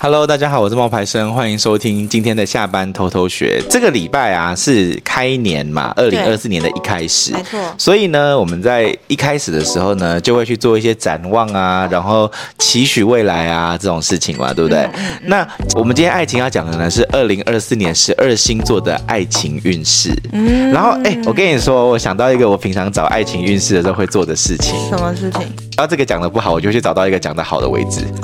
[0.00, 3.60] Hello，大家好，我是冒牌生，欢迎收听今天的下班偷偷学。
[3.68, 7.58] 这个礼拜啊是开年嘛，二零二四年的一开始，没错。
[7.76, 14.78] 所以呢，我们在一开始的时候呢，就会去做一些展望啊，然后期许未来啊这种事情嘛，对不对？
[14.82, 20.14] 嗯嗯、那我们今天爱情要讲的呢是二零二四年十二星座的爱情运势。
[20.30, 20.70] 嗯。
[20.70, 24.78] 然后哎，我跟你说，我想到一个我平常找爱情运势的时候会做的事情。
[24.88, 25.42] 什么事情？
[25.76, 28.02] 然后这个讲的不好，我就去找到一个讲的好的为止。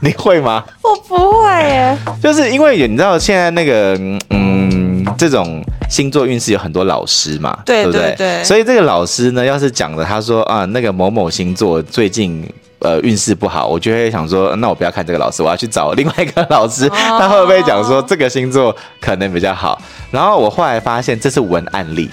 [0.02, 0.64] 你会吗？
[0.82, 3.94] 我不会耶，就是因为你知道现在那个
[4.30, 8.02] 嗯，这种星座运势有很多老师嘛，对，对不对？
[8.12, 12.42] 对对，所以这个老师呢，要是讲的，他说啊，那个某某星座最近
[12.78, 19.78] 呃运势不好，我就会想说，那我不要看这个老师，我要去找另外一个老师，他会不会讲说这个星座可能比较好？
[20.10, 22.08] 然后我后来发现这是文案例。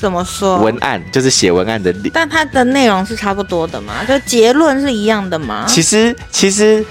[0.00, 0.58] 怎么说？
[0.58, 4.02] 文案就是写文案的例，但它的内容是差不多的嘛？
[4.08, 5.64] 就结论是一样的嘛？
[5.68, 6.82] 其实，其实。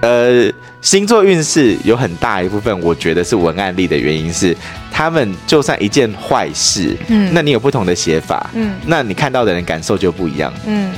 [0.00, 0.48] 呃，
[0.80, 4.56] 星座运势有很大一部分，我觉得是文案力的原因是，
[4.92, 10.92] 他们就算一件坏事，嗯，那你有不同的写法，嗯，那你看到的人感受就不一样，嗯，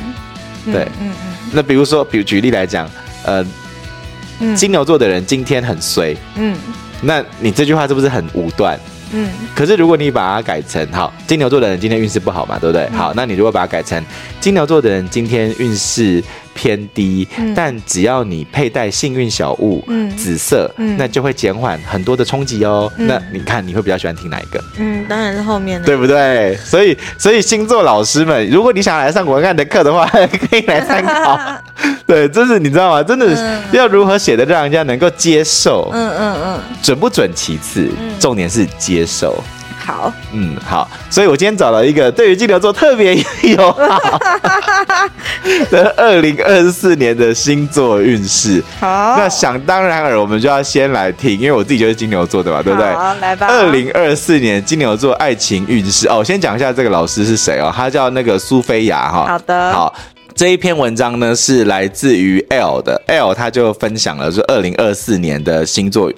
[0.66, 1.12] 对，嗯嗯。
[1.52, 2.86] 那比如说，比如举例来讲，
[3.24, 3.42] 呃，
[4.54, 6.54] 金牛座的人今天很衰，嗯，
[7.00, 8.78] 那你这句话是不是很武断？
[9.12, 12.86] 嗯，可是如果你把它改成好，金牛座的人今天运势不好嘛，对不对？
[12.90, 14.04] 好，那你如果把它改成
[14.40, 16.22] 金牛座的人今天运势。
[16.60, 22.92] 偏低，但只要你佩戴幸运小物，嗯，紫色，嗯，那就会减缓很多的冲击哦。
[22.98, 24.62] 嗯、那你看你会比较喜欢听哪一个？
[24.76, 26.54] 嗯，当然是后面的，对不对？
[26.56, 30.04] 所以，所以星座老师们，如果你想来上文案的课的话，
[30.50, 31.40] 可以来参考。
[32.06, 33.02] 对，这是你知道吗？
[33.02, 33.42] 真的是
[33.74, 35.88] 要如何写的让人家能够接受？
[35.94, 39.42] 嗯嗯嗯，准不准其次，重点是接受。
[39.82, 44.20] 好，嗯，好，所以我今天找了一个对于金牛座特别友好
[45.70, 48.62] 的二零二四年的星座运势。
[48.78, 52.88] 好，那想当然尔，我们就要先来听，因为我自己就是金牛座的嘛，对不对？
[52.94, 53.46] 好，来吧。
[53.48, 59.26] 二零二四年金牛座爱情运势哦，先讲一下这个老师是谁哦，他叫那个苏菲亚哈。
[59.26, 59.94] 好的，好，
[60.34, 66.12] 这一篇文章呢是来自于 L 的 L，他就分享了说二零二四年的星座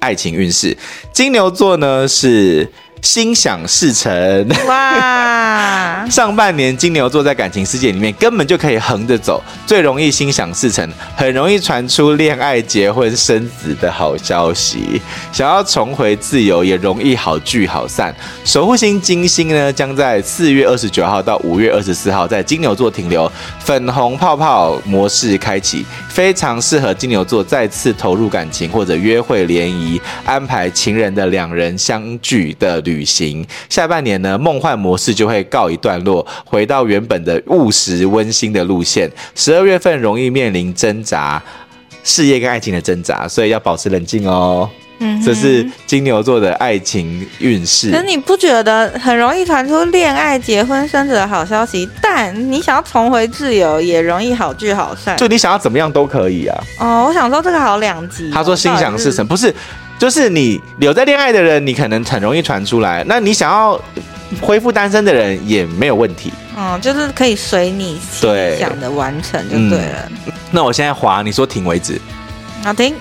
[0.00, 0.76] 爱情运势，
[1.12, 2.68] 金牛座呢是。
[3.02, 6.06] 心想事成 哇！
[6.10, 15.00] 上半年金牛座在感情世界里面根本就可以横着走，最容易心想事成，很容易传出恋爱、结婚、生子的好消息。
[15.32, 18.14] 想要重回自由，也容易好聚好散。
[18.44, 23.30] 守护星金星呢，将在四月二十九号到五月二十四号在金牛座停留，
[23.60, 33.02] 粉红泡泡模式开启，非常适合金牛座再次投入感情或者约会联谊、安排情人的两人相聚的旅。
[33.02, 39.10] 行下半年呢，梦幻模式就会告一段落，回到原本的务实温馨的路线。
[39.34, 41.42] 十二月份容易面临挣扎，
[42.04, 44.68] 事业跟爱情的挣扎，所以要保持冷静哦。
[45.02, 47.90] 嗯，这是金牛座的爱情运势。
[47.90, 51.88] 可是你不觉得很容易传出恋爱、结婚、生子的好消息？
[52.00, 55.16] 但你想要重回自由，也容易好聚好散。
[55.16, 56.64] 就你想要怎么样都可以啊。
[56.78, 58.30] 哦，我想说这个好两极。
[58.30, 59.52] 他说心想事成，不是。
[59.98, 63.04] 就是你留在恋爱的人，你可能很容易传出来。
[63.06, 63.80] 那你想要
[64.40, 66.32] 恢复单身的人也没有问题。
[66.56, 70.10] 嗯，就是可以随你心想的完成就对了。
[70.26, 72.00] 嗯、那我现在滑，你说停为止。
[72.64, 72.96] 好停。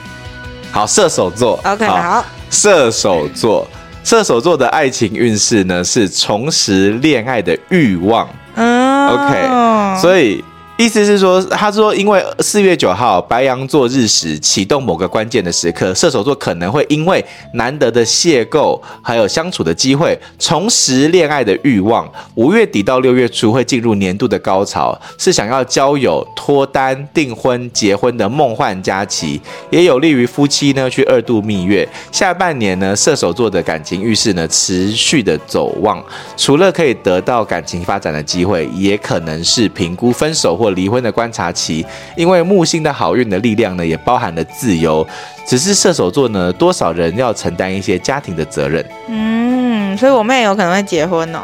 [0.71, 1.59] 好，射手座。
[1.63, 2.25] OK，好，好。
[2.49, 3.67] 射手座，
[4.03, 8.27] 射手座的爱情运势呢是重拾恋爱的欲望。
[8.55, 10.43] 嗯，OK，所以。
[10.81, 22.11] 意思是说，他说，因为四月九号白羊座日食启动某个关键的时刻，射手座可能会因为难得的邂逅，还有相处的机会，重拾恋爱的欲望。
[22.33, 31.87] 五月底到六月初会进入年度的高潮，是想要交友、脱单、订婚、结婚的梦幻佳期，也有利于夫妻呢去二度蜜月。
[32.11, 36.03] 下半年呢，射手座的感情运势呢持续的走旺，
[36.35, 45.05] 除了可以得到感情发展的机会，也可能是评估分手或离婚的观察期，因为木星的好运的力量呢，也包含了自由。
[45.45, 48.85] 只是射手座呢，多少人要承担一些家庭的责任。
[49.07, 51.39] 嗯，所以我妹有可能会结婚哦。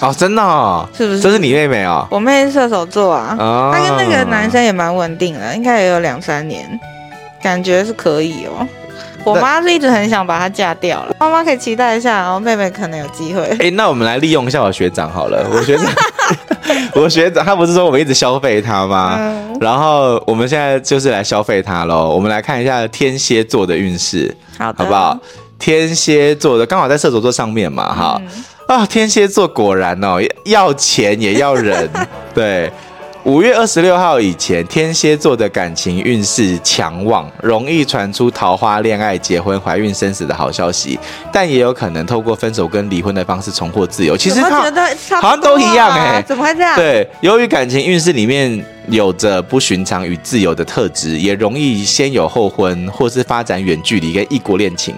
[0.00, 0.88] 哦，真的哦？
[0.96, 1.20] 是不是？
[1.20, 2.06] 这是你妹妹哦？
[2.10, 3.36] 我妹是射手座啊。
[3.38, 3.70] 哦。
[3.74, 6.68] 她跟那个男生也蛮稳定的，应该也有两三年，
[7.42, 8.66] 感觉是可以哦。
[9.24, 13.42] 我妈是一直很想把她嫁掉了，妈妈可以期待一下，然后妹妹可能有机会。
[13.58, 15.86] 哎，那我们来利用一下我学长好了，我学长。
[16.94, 19.16] 我学长，他不是说我们一直消费他吗？
[19.18, 22.10] 嗯、然后我们现在就是来消费他喽。
[22.10, 25.18] 我们来看一下天蝎座的运势，好，好不好？
[25.58, 28.20] 天蝎座的刚好在射手座上面嘛，哈、
[28.68, 31.88] 嗯、啊，天蝎座果然哦，要钱也要人，
[32.34, 32.72] 对。
[33.24, 40.98] 五月二十六号以前，天蝎座的感情运势强旺，容易传出桃花、恋爱、结婚、怀孕、生死的好消息，
[41.32, 44.14] 但也有可能透过分手跟离婚的方式重获自由。
[44.14, 44.50] 其实他
[45.22, 46.76] 好像都一样哎、欸，怎么会这样？
[46.76, 54.94] 对，由于感情运势里面有着不寻常与自由的特质，也容易先有后婚，或是发展远距离跟异国恋情。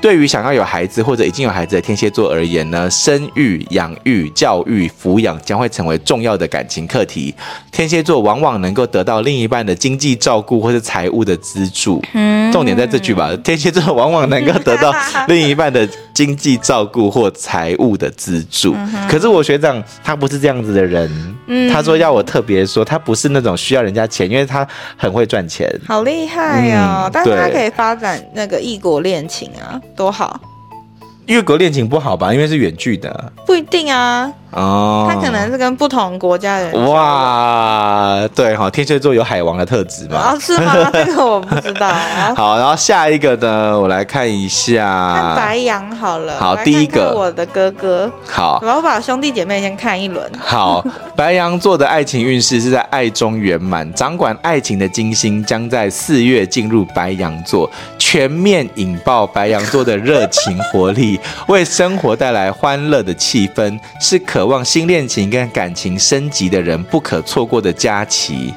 [0.00, 7.34] 对于想要有孩子或者已经有孩子的天蝎座而言呢，生育、养育、教育、抚养将会成为重要的感情课题。
[7.72, 12.00] 天蝎座往往能够得到另一半的经济照顾或者财务的资助。
[12.14, 13.36] 嗯，重点在这句吧。
[13.42, 14.94] 天蝎座往往能够得到
[15.26, 18.74] 另一半的经济照顾或财务的资助。
[19.08, 21.08] 可是我学长他不是这样子的人。
[21.46, 24.66] 嗯，他说要我特别说，他不是那种需要人家钱，因为他
[24.96, 25.72] 很会赚钱。
[25.86, 27.04] 好厉害哦！
[27.04, 29.80] 嗯，但是他可以发展那个异国恋情啊。
[29.94, 30.40] 多好，
[31.28, 32.32] 异国恋情不好吧？
[32.32, 34.32] 因为是远距的，不一定啊。
[34.50, 36.84] 哦，他可能是跟不同国家的人。
[36.86, 40.32] 哇，对哈，天蝎座有海王的特质嘛？
[40.32, 40.74] 哦，是吗？
[40.90, 41.92] 这个我不知道。
[42.34, 45.14] 好，然后下一个呢，我来看一下。
[45.14, 46.40] 看白羊好了。
[46.40, 48.10] 好，第一个我的哥哥。
[48.26, 50.26] 好，我把兄弟姐妹先看一轮。
[50.38, 50.82] 好，
[51.14, 57.70] 白羊座的爱情运势是在爱中圆满，掌管爱情的金星将在四月进入白羊座，
[58.10, 64.18] 全面引爆白羊座的热情活力，为生活带来欢乐的气氛，是。
[64.20, 68.54] 渴望新恋情跟感情升级的人不可错过的佳期。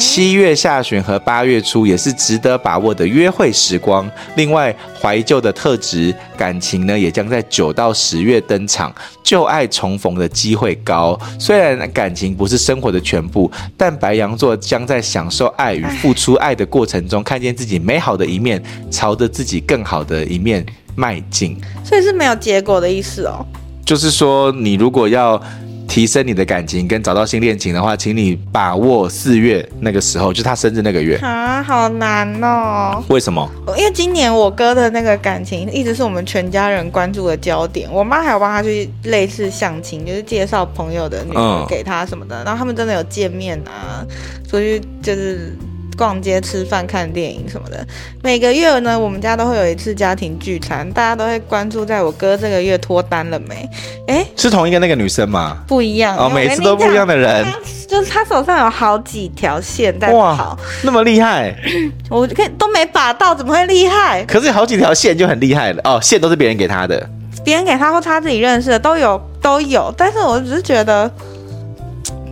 [0.00, 4.10] 七月下旬和八月初也是值得把握的约会时光。
[4.34, 8.92] 另外，怀旧的特质，感情呢也将在九到十月登场，
[9.22, 11.18] 旧爱重逢的机会高。
[11.38, 18.60] 虽然感情不是生活的全部，但白羊座将在享受爱与付出爱的过程中，看见自己美好的一面，
[18.90, 20.64] 朝着自己更好的一面
[20.96, 21.60] 迈进。
[21.84, 23.44] 所以是没有结果的意思哦。
[23.84, 25.40] 就是说，你如果要
[25.90, 33.02] 提升你的感情跟找到新恋情的话，请你把握四月那个时候，就是他生日那个月啊，好难哦。
[33.08, 33.50] 为什么？
[33.76, 44.06] 因为今年我哥的那个感情一直是我们全家人关注的焦点，我妈还有帮他去类似相亲，就是介绍朋友的女儿给他什么的，嗯、然后他们真的有见面啊，
[44.48, 45.56] 所以就是。
[46.00, 47.86] 逛街、吃饭、看电影什么的，
[48.22, 53.68] 每个月呢，我们家都会有一次家庭聚餐，大家都会关注在我哥这个月脱单了没？
[54.08, 55.58] 哎，是同一个那个女生吗？
[55.68, 57.44] 不一样哦，每次都不一样的人，
[57.86, 61.54] 就是他手上有好几条线在跑，哇，那么厉害！
[62.08, 64.24] 我可以都没把到，怎么会厉害？
[64.24, 67.06] 可是有好几条线就很厉害了哦，线都是别人给他的，
[67.44, 71.10] 别人给他或他自己认识的都有都有，但是我只是觉得。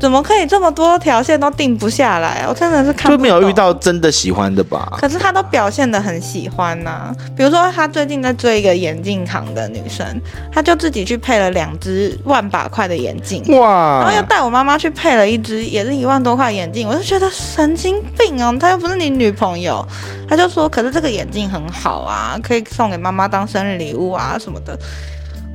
[0.00, 2.44] 怎么可以这么多条线都定不下来？
[2.48, 3.10] 我真的是看。
[3.10, 4.96] 就没有遇到真的喜欢的吧？
[5.00, 7.14] 可是他都表现的很喜欢呐、啊。
[7.36, 10.06] 比如说，他最近在追一个眼镜行的女生，
[10.52, 14.00] 他就自己去配了两只万把块的眼镜，哇！
[14.00, 18.56] 然后又带我妈妈去配了一只也是一万多块眼镜，我就觉得神经病哦！
[18.60, 19.84] 他又不是你女朋友，
[20.28, 24.78] 他就说，可是这个眼镜很好啊，可以送给妈妈当生日礼物啊什么的。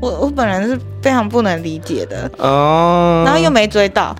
[0.01, 4.13] 我我本人是非常不能理解的哦，然后又没追到。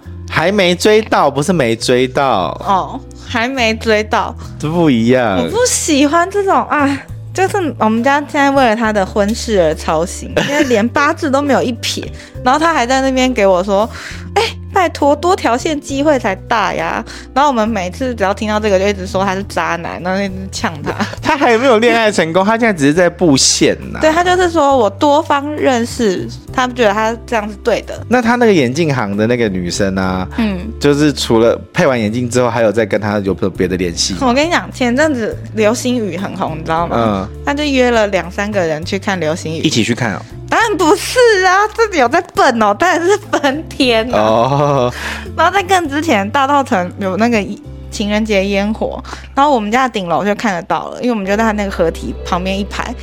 [0.44, 5.38] 还没追到，不是没追到哦，还没追到，这不一样。
[5.38, 7.02] 我不喜欢这种啊，
[7.34, 12.06] 就是我们家现在为了他的婚事而操心，因为连八字都没有一撇，
[12.44, 13.90] 然后他还在那边给我说，
[14.36, 14.44] 哎。
[14.74, 17.04] 拜托，多条线机会才大呀！
[17.34, 20.92] 然后我们每次只要听到这个，就一直说他是渣男，然后一直呛他。
[21.22, 24.00] 他还没有恋爱成功，他现在只是在布线呐。
[24.02, 28.06] 对，他就是说我多方认识，他觉得他这样是对的。
[28.10, 34.16] 那他那个眼镜行的那个女生啊，嗯，就是除了配完眼镜之后，还有在跟他有别的联系。
[34.22, 36.96] 我跟你讲，前阵子流星雨很红，你知道吗？
[36.98, 40.22] 嗯，他就约了两三个人去看流星雨，一起去看哦。
[40.54, 41.18] 当然不是
[41.48, 44.94] 啊，自己有在笨哦，当然是分天哦。
[45.36, 47.44] 然后在更之前，大道城有那个
[47.90, 52.94] 情人节烟火，然后我们家的顶楼就看得到了，因为我们就在他那个合体旁边一排，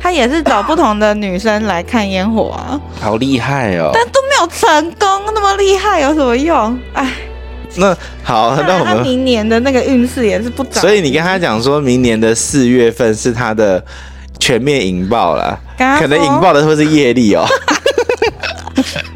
[0.00, 3.90] 他也是找不同的女生来看烟火啊，好厉害哦！
[3.92, 6.78] 但都没有成功，那么厉害有什么用？
[6.92, 7.12] 哎，
[7.74, 7.92] 那
[8.22, 13.84] 好，那我们明年的那个运势也是不涨，所以你跟他讲说明年的四月份是他的。
[14.40, 15.56] 全面引爆了，
[15.98, 17.44] 可能引爆的会是业力哦。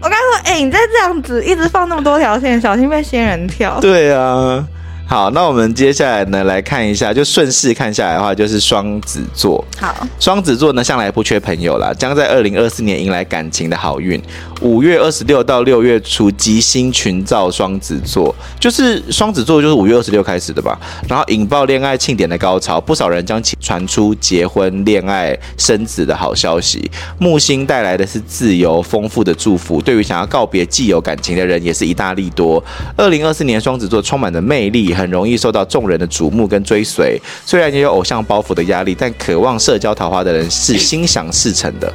[0.00, 3.78] 我刚说，哎、欸，你再这样子一直放那么多条线，小心被仙人跳。
[3.80, 4.64] 对啊，
[5.08, 9.64] 好，那我们接下来呢，来看一下，就顺势看下来的话，就是双子座。
[9.78, 14.20] 好，双子座呢，向来不缺朋友啦，将在二零二四年迎来感情的好运。
[14.62, 20.76] 五月二十六到六月初，吉星群照双子座，就是双子座，就是五月二十六开始的吧。
[21.08, 26.90] 然后引爆恋爱庆典的高潮，不少人将传出结婚、恋爱、生子的好消息。
[27.20, 32.60] 木星带来的是自由、丰富的祝福，对于想要告别既有感情的人，也是一大利多。
[32.96, 34.95] 二零二四年，双子座充满了魅力。
[34.96, 41.92] 很容易受到众人的瞩目跟追随，虽然也有偶像包袱的压力，但渴望社交桃花的人是心想事成的。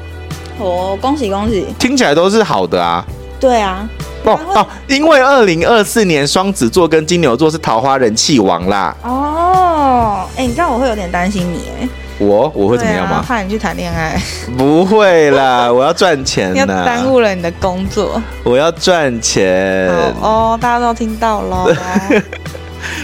[0.60, 1.66] 哦，恭喜恭喜！
[1.80, 3.04] 听起来都是好的啊。
[3.40, 3.90] 对啊。
[4.24, 8.96] 哦哦，因为二零二四年双子座跟金牛座是桃花人气王啦。
[9.04, 11.90] 哦，哎，你知道我会有点担心你哎。
[12.20, 13.16] 我我会怎么样吗？
[13.16, 14.16] 啊、怕你去谈恋爱？
[14.56, 16.54] 不会啦， 我要赚钱。
[16.54, 18.22] 要耽误了你的工作。
[18.44, 19.90] 我要赚钱。
[20.22, 21.76] 哦，大家都听到了。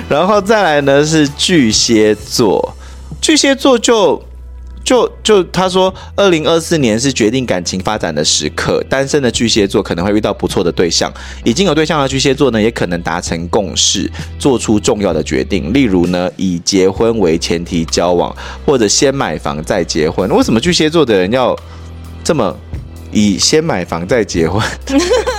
[0.10, 2.76] 然后再来呢是巨蟹座，
[3.22, 4.24] 巨蟹座就
[4.84, 14.10] 就就他说，二零二四年是决定感情发展的时刻，单身的巨蟹座可能会遇到不错的对象，已经有对象的巨蟹座呢，也可能达成共识，
[14.40, 18.34] 做出重要的决定，例如呢以结婚为前提交往，
[18.66, 20.30] 或者先买房再结婚。
[20.30, 21.54] 为什么巨蟹座的人要
[22.24, 22.58] 这么
[23.12, 24.66] 以先买房再结婚？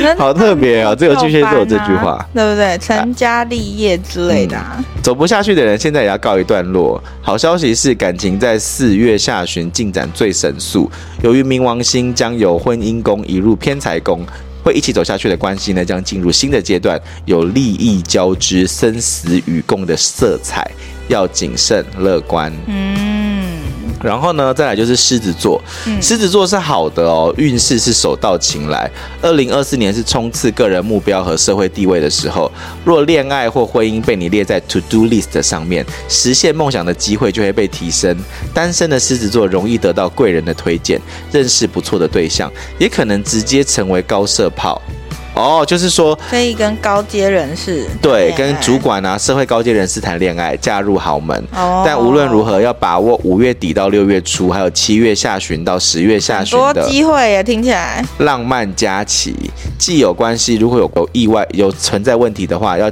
[0.18, 2.76] 好特别哦，只有巨蟹座有这句话，对不对？
[2.78, 4.84] 成家立业之类的、啊嗯。
[5.02, 7.02] 走不下去的人，现在也要告一段落。
[7.22, 10.90] 好消息是，感情在四月下旬进展最神速。
[11.22, 14.24] 由于冥王星将由婚姻宫移入偏财宫，
[14.62, 20.68] 会一起走下去的关系呢，将进入新的阶段，有利益交织、生死与共的色彩，
[21.08, 22.52] 要谨慎乐观。
[22.66, 23.15] 嗯。
[24.02, 25.62] 然后呢，再来就是狮子座，
[26.00, 28.90] 狮子座是好的哦，运势是手到擒来。
[29.22, 32.50] 二零二四年是冲刺个人目标和社会地位的时候，
[32.84, 38.16] 若恋爱或婚姻被你列在 to do list 上面，实现梦想的机会就会被提升。
[38.52, 41.00] 单身的狮子座容易得到贵人的推荐，
[41.32, 44.80] 认识不错的对象，也可能直接成为高射炮。
[45.36, 51.36] 哦，就是说可以跟高阶人士对，跟主管啊，社会高阶人士谈恋爱，嫁入豪门。
[51.54, 59.36] 哦，但无论如何，要把握五月底到六月初，还有七月下旬到十月下旬的多机会也听起来浪漫佳期。
[59.78, 62.90] 既有关系，如果有有意外有存在问题的话，要。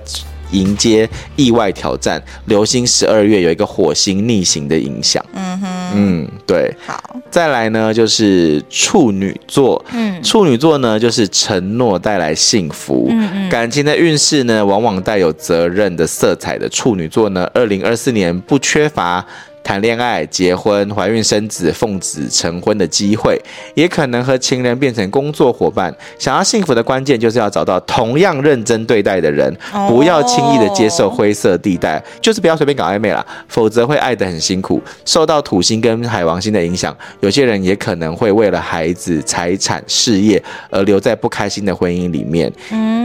[0.51, 5.25] 迎接意外挑战，流星十二月有一个火星逆行的影响。
[5.33, 6.75] 嗯哼，嗯，对。
[6.87, 9.85] 好，再来呢，就是处女座。
[9.93, 13.09] 嗯，处女座呢，就是承诺带来幸福。
[13.11, 19.25] 嗯嗯，感情的运势呢，往往带有责任的色彩的处女座呢，二零二四年不缺乏。
[19.65, 23.41] 谈恋爱、结婚、怀孕、生子、奉子成婚的机会，
[23.75, 25.93] 也可能和情人变成工作伙伴。
[26.19, 29.53] 想要幸福的关键，就是要找到同样认真对待的人，
[29.89, 34.81] 不要轻易的接受灰色地带，就是不要随便搞暧昧啦，否则会爱得很辛苦。
[35.07, 42.53] 受到土星跟海王星的影响，有些人也可能会为了孩子、财产、事业而留在不开心的婚姻里面。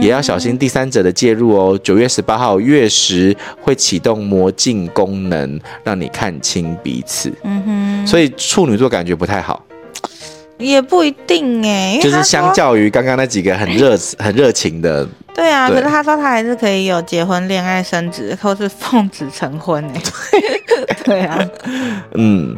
[0.02, 1.78] 也要小心第三者的介入哦。
[1.82, 6.49] 九月十八号月食会启动魔镜功能，让你看清。
[6.50, 9.64] 亲彼此，嗯哼，所以处女座感觉不太好，
[10.58, 20.02] 也不一定哎，就是相较于刚刚那几个很热、 很热情的， 对啊，对，可是他说他还是可以有结婚、恋爱、生子，或是奉子成婚哎，
[21.04, 21.38] 对啊，
[22.14, 22.56] 嗯。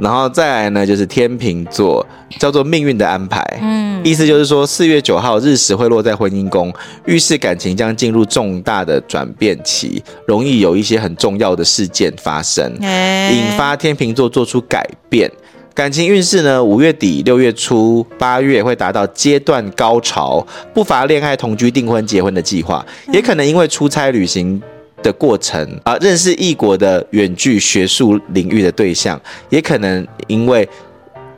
[0.00, 2.06] 然后再来呢，就是天秤座，
[2.38, 3.42] 叫做命运的安排。
[3.60, 6.72] 嗯，意思就是说，四月九号日食会落在婚姻宫，
[7.06, 15.30] 预示感情将进入重大的转变期，容易有一些很重要的事件发生，引发天秤座做出改变。
[15.74, 24.60] 感情运势呢，五月底、六月初、八月会达到阶段高潮，不乏恋爱、同居、订婚、结婚的计划，也可能因为出差旅行。
[25.00, 30.68] 的过程啊，认识异国的远距学术领域的对象，也可能因为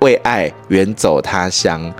[0.00, 1.92] 为爱远走他乡，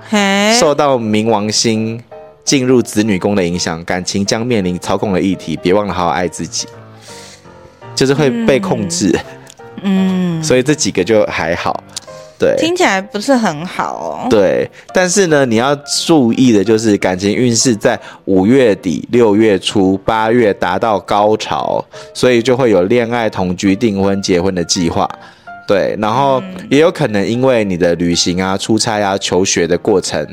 [0.59, 2.02] 受到冥王星
[2.45, 5.57] 进入子女宫的影响，感情将面临操控的议题。
[5.57, 6.66] 别忘了好好爱自己，
[7.95, 9.16] 就是会被控制。
[9.83, 11.83] 嗯，所以这几个就还好。
[12.38, 14.26] 对，听起来不是很好哦。
[14.30, 15.76] 对，但是呢，你要
[16.07, 25.07] 注意的就是感情运势在五月底、六月初、八月达到高潮，所以就会有恋爱、同居、订婚、结婚的计划。
[25.70, 30.26] 对，然后也有可能因为你的旅行啊、出差啊、求学的过程，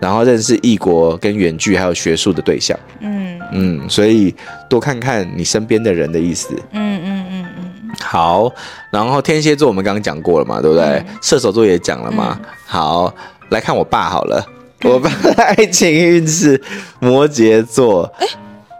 [0.00, 2.74] 然后认识异国跟远距还有学术的对象。
[3.00, 4.34] 嗯嗯，所以
[4.66, 6.54] 多看看你身边的人的意思。
[6.72, 7.94] 嗯嗯嗯嗯。
[8.00, 8.50] 好，
[8.90, 10.84] 然后天蝎座我们刚刚讲过了嘛，对不对？
[10.86, 12.40] 嗯、射手座也讲了嘛。
[12.40, 13.14] 嗯、好，
[13.50, 14.42] 来看我爸好了，
[14.84, 16.58] 嗯、我爸的爱情运势
[16.98, 18.10] 摩羯座。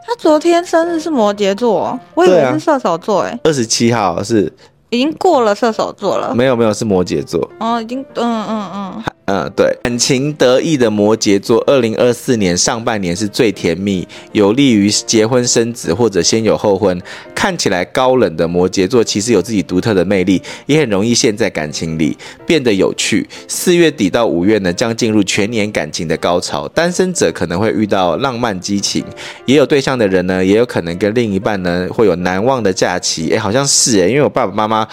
[0.06, 4.50] 他昨天生日是摩羯座，我以为是射手座，哎，二十七号是。
[4.90, 7.48] 已经过了射手座了，没有没有是摩羯座。
[7.60, 16.98] 哦，已经嗯嗯嗯嗯对，感情得意的摩羯座，二零二四年上半年是最甜蜜，有利于结婚生子或者先有后婚。
[17.34, 22.16] 看起来高冷的摩羯座，其实有自己独特的魅力，也很容易陷在感情里
[22.46, 23.28] 变得有趣。
[23.46, 29.04] 四月底到五月呢，将进入全年感情的高潮，单身者可能会遇到浪漫激情，
[29.44, 33.30] 也有对象的人呢，也有可能跟另一半呢会有难忘的假期。
[33.34, 34.88] 哎，好像是哎，因为我爸爸妈妈。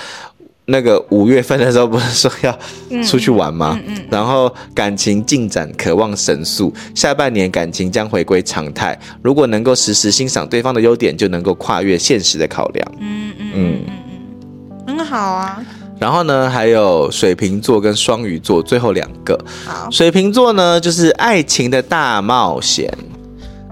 [0.68, 2.58] 那个五月份的时候不是说要
[3.04, 3.80] 出去玩吗？
[3.86, 9.00] 嗯嗯嗯、然后感情进展渴望神速，下半年感情将回归常态。
[9.22, 12.92] 如果能够时时欣赏对方的优点，就能够跨越现实的考量。
[13.00, 13.80] 嗯嗯嗯
[14.88, 15.64] 嗯，很好啊。
[16.00, 19.40] 然后呢，还有水瓶座跟双鱼座，最后两个。
[19.66, 22.92] 好，水瓶座呢，就是爱情的大冒险。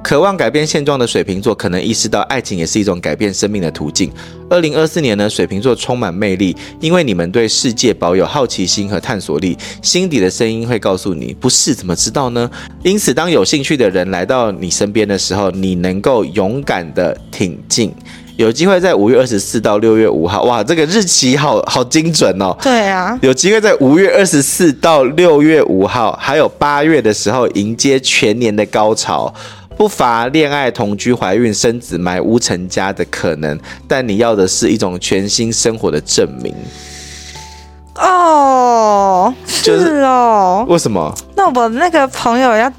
[0.04, 4.12] 渴望改变现状的水瓶座，可能意识到爱情也是一种改变生命的途径。
[4.50, 12.52] 二零二四年呢，水瓶座充满魅力，因为你们对世界保有好奇心和探索力，心底的声音会告诉你，不是怎么知道呢？
[12.84, 17.94] 因此，当有兴趣的人来到你身边的时候，你能够勇敢的挺进。
[18.36, 22.56] 有机会在五月二十四到六月五号，哇，这个日期好好精准哦。
[22.62, 29.32] 对啊，有机会在五月二十四到六月五号，还有八月的时候，迎接全年的高潮。
[29.78, 36.54] 不乏恋爱、同居、怀孕、生子、买屋成家的可能，但你要的是一种全新生活的证明。
[37.96, 40.66] 哦，是哦。
[40.68, 41.14] 为什么？
[41.36, 42.72] 那我那个朋友要，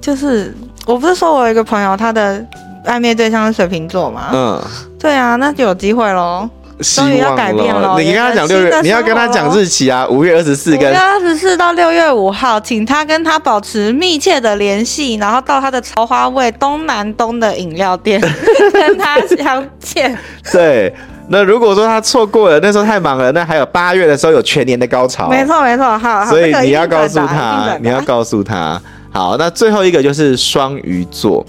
[0.00, 0.54] 就是
[0.86, 2.44] 我不是说我有一个朋友，他的
[2.84, 4.30] 暧昧对象是水瓶座吗？
[4.32, 4.62] 嗯，
[4.98, 6.48] 对啊，那就有机会喽。
[6.82, 18.20] 终于要改变了，你跟他讲六月，你要跟他讲日期啊，五月二十四跟五月二十四到六月五号，请他跟他保持密切的联系，然后到他的桃花味东南东的饮料店
[18.72, 20.16] 跟他相见。
[20.50, 20.94] 对，
[21.28, 25.28] 那如果说他错过了，那时候太忙了，那还有八月的时候有全年的高潮。
[25.28, 28.80] 没错没错，好，所以你要告诉他，你要告诉他，
[29.12, 31.44] 好，那最后一个就是双鱼座。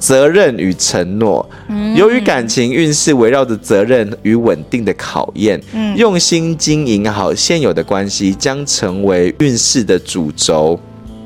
[0.00, 1.48] 责任与承诺，
[1.94, 5.60] 由于感情运势围绕着责任与稳定的考验，
[5.94, 10.80] 用心经营好现有的关系，将成为运势的主轴。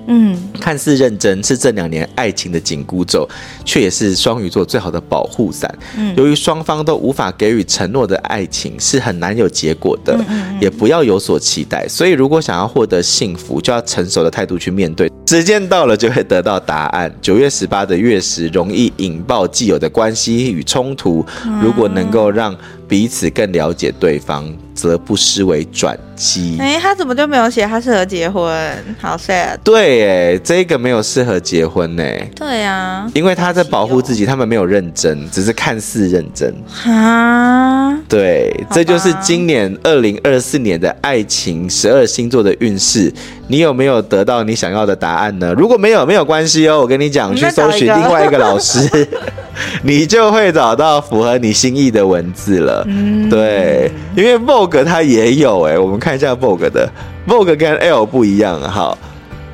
[0.06, 3.28] 嗯，看似认真是这两年爱情的紧箍咒，
[3.64, 5.72] 却也是双鱼座最好的保护伞。
[5.96, 10.18] 嗯，由于双方都无法给予承诺的爱情是很难有结果的，
[10.60, 11.86] 也不要有所期待。
[11.88, 15.10] 所以，如果想要获得幸福，就要成熟的态度去面对。
[15.26, 17.12] 时间到了就会得到答案。
[17.22, 21.24] 九月十八的月食容易引爆既有的关系与冲突，
[21.62, 22.54] 如果能够让
[22.88, 26.56] 彼此更了解对方，则不失为转机。
[26.60, 28.52] 哎，他怎么就没有写他适合结婚？
[29.00, 29.56] 好 sad。
[29.64, 32.04] 对，哎，这个没有适合结婚呢。
[32.36, 36.54] 对啊，因为他在保护自己，他们没有认真，只是看似认真。
[36.68, 43.12] 哈，对，这就是今年二零二四年的爱情十二星座的运势。
[43.46, 45.52] 你有没有得到你想要的答案呢？
[45.56, 46.80] 如果没有，没有关系哦。
[46.80, 49.06] 我跟你讲，去搜寻另外一个老师，
[49.82, 52.84] 你就会找到符合你心意的文字了。
[52.86, 56.88] 嗯，对，因为 Vogue 它也有哎，我们看一下 Vogue 的
[57.26, 58.60] Vogue 跟 L 不一样。
[58.60, 58.96] 好，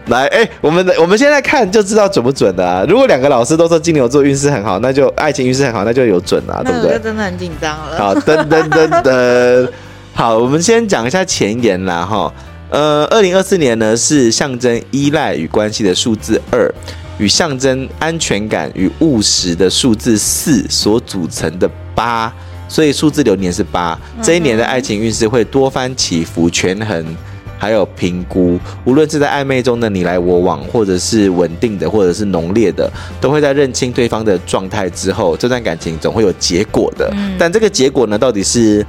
[0.07, 2.85] 来，哎，我们的我们现在看就知道准不准的啊。
[2.89, 6.99] 如果两个老师都说金牛座运势很好，那就爱情运势很好，那就有准啊，对不对？
[6.99, 7.97] 真的很紧张了。
[7.99, 9.69] 好，噔噔噔噔，
[10.13, 12.33] 好，我们先讲一下前言啦，哈。
[12.71, 16.73] 呃，二零二四年呢是象征依赖与关系的数字二，
[17.21, 22.33] 与象征安全感与务实的数字四所组成的八，
[22.67, 23.97] 所以数字流年是八。
[24.23, 27.05] 这一年的爱情运势会多番起伏、权衡，
[27.59, 28.59] 还有评估。
[28.87, 37.15] 无论是在暧昧中的你来我往，或者是稳定的，或者是浓烈的，都会在认清对方的状态之后，这段感情总会有结果的。
[37.39, 38.85] 但这个结果呢，到底是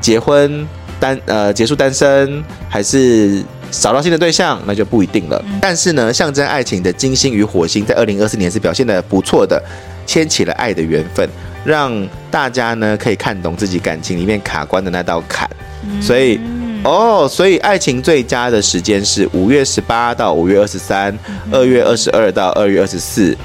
[0.00, 0.64] 结婚？
[0.98, 5.42] 单呃结束单身，还是找到新的对象，那就不一定了。
[5.46, 9.62] 嗯、但是呢，象征爱情的金星与火星在二零二四年是表现的不错的，
[10.06, 11.28] 牵起了爱的缘分，
[11.64, 15.48] 让大家呢可以看懂自己感情里面卡关的那道坎。
[15.88, 16.40] 嗯、所以
[16.84, 21.16] 哦，所以爱情最佳的时间是五月十八到五月二十三，
[21.50, 23.36] 二月二十二到二月二十四，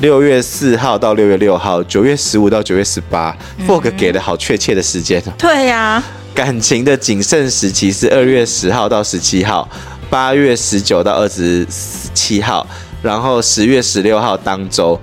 [0.00, 3.36] 六月四号到六月六号，九月十五到九月十八。
[3.66, 5.22] Vogue 给的好确切的时间。
[5.38, 6.04] 对呀、啊。
[6.34, 9.68] 感情的谨慎时期是二月十号到十七号，
[10.10, 11.64] 八月十九到二十
[12.12, 12.66] 七号，
[13.02, 15.00] 然后十月十六号当周，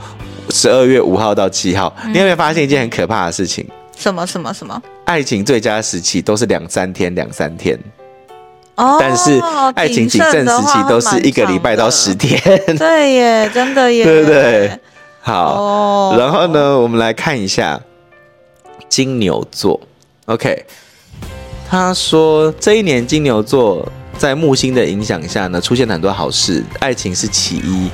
[0.49, 1.95] 十二月五号到七号。
[2.03, 3.65] 嗯、你有没有发现一件很可怕的事情？
[3.95, 4.81] 什么什么什么？
[5.05, 7.79] 爱情最佳时期都是两三天，两三天。
[8.75, 8.97] 哦。
[8.99, 9.39] 但是
[9.75, 12.39] 爱情谨慎时期都是一个礼拜到十天。
[12.77, 14.03] 对耶，真的耶。
[14.03, 14.79] 对不对？
[15.21, 16.19] 好，oh.
[16.19, 17.79] 然后呢，我们来看一下
[18.89, 19.79] 金牛座。
[20.25, 20.65] OK，
[21.69, 27.89] 他说这一年金牛座在木星的影响下呢，出现了很多好事，爱情是其一。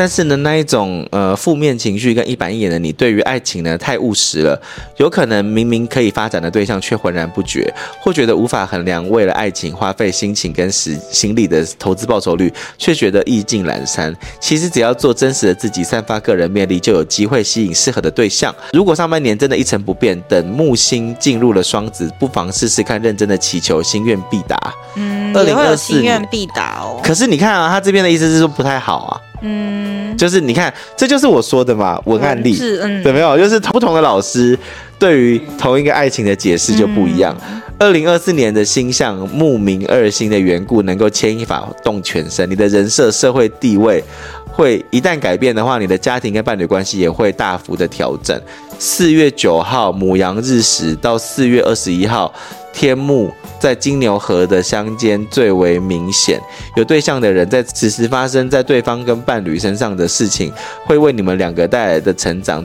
[0.00, 4.58] 但是呢，那一种呃负面情绪跟一板一眼的你，对于爱情呢太务实了，
[4.96, 14.16] 有可能明明可以发展的对象却浑然不觉，或觉得无法衡量为了爱情花费心情跟时心力的投资报酬率，却觉得意兴阑珊。
[14.40, 18.54] 其实只要做真实的自己，散发个人魅力，就有机会吸引适合的对象。
[18.72, 24.58] 如果上半年真的一成不变，等木星进入了双子，不妨试试看，认真的祈求，心愿必达。
[24.94, 26.98] 嗯，也会有心愿必达哦。
[27.04, 29.20] 可是你看啊，他这边的意思是说不太好啊。
[29.42, 33.38] 嗯，就是你看，这就是我说的嘛，文案例，是嗯，有没有？
[33.38, 34.58] 就是不同的老师
[34.98, 37.36] 对于同一个爱情的解释就不一样。
[37.78, 42.48] 二零二四年的星象木明二星的缘故，能够牵一发动全身。
[42.50, 44.04] 你的人设、社会地位
[44.52, 48.38] 会一旦改变的话，你的家庭跟伴侣关系也会大幅的调整。
[48.78, 52.32] 四月九号母羊日时到四月二十一号。
[52.72, 56.40] 天幕在金牛河的相间最为明显，
[56.76, 60.52] 有对象的人在此时发生在对方跟伴侣身上的事情，
[60.84, 62.64] 会为你们两个带来的成长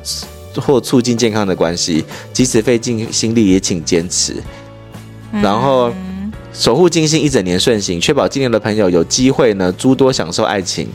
[0.56, 4.36] 或促进健康的关系，即使费尽心力也请坚持。
[5.42, 5.92] 然后
[6.54, 10.88] 守护金星一整年顺行，确保金牛的朋友有机会呢诸多享受爱情。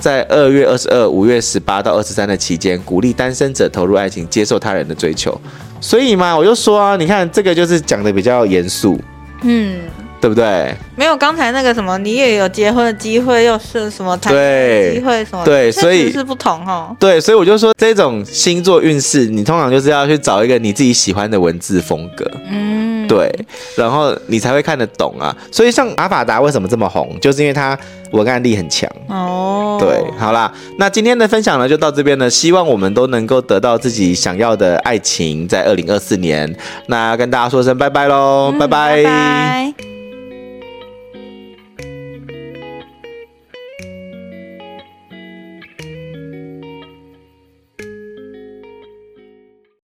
[0.00, 5.40] 在二月二十二、五月十八到二十三的期间，鼓励单身者投入爱情，接受他人的追求。
[5.80, 9.00] 所以嘛，我就说啊，你看这个就是讲的比较严肃，
[9.42, 9.80] 嗯，
[10.20, 10.74] 对不对？
[10.96, 16.94] 没有刚才那个什么，你也有结婚的机会，又是什么谈的机会什么，对，所以是不同哈。
[16.98, 23.32] 对，所以我就说这种星座运势，你通常就是要去找一个你自己喜欢的文字风格，嗯，对，
[23.76, 25.34] 然后你才会看得懂啊。
[25.50, 27.76] 所以像阿法达为什么这么红，就是因为它
[28.12, 29.78] 文案力很强哦。
[29.80, 36.54] 对，好啦，那今天的分享呢就到这边了，希望我们都能够得到自己想要的爱情，在二零二四年。
[36.86, 39.02] 那跟大家说声拜拜喽，嗯、拜拜。
[39.02, 39.97] 拜拜。